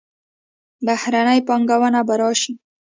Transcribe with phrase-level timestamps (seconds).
[0.85, 2.53] بهرنۍ پانګونه به راشي.